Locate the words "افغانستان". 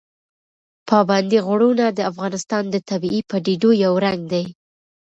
2.11-2.63